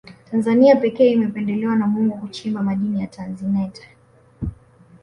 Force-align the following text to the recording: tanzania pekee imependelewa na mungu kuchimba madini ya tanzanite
tanzania 0.31 0.75
pekee 0.75 1.11
imependelewa 1.11 1.75
na 1.75 1.87
mungu 1.87 2.17
kuchimba 2.17 2.63
madini 2.63 3.01
ya 3.01 3.07
tanzanite 3.07 3.87